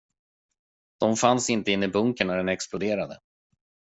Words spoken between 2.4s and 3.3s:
exploderade.